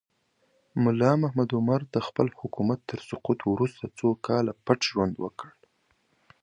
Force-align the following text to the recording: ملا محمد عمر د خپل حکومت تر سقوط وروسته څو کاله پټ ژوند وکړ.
ملا 0.83 1.11
محمد 1.21 1.49
عمر 1.57 1.81
د 1.93 1.97
خپل 2.07 2.27
حکومت 2.39 2.79
تر 2.89 2.99
سقوط 3.09 3.39
وروسته 3.51 3.83
څو 3.97 4.07
کاله 4.25 4.53
پټ 4.65 4.79
ژوند 4.91 5.15
وکړ. 5.19 5.49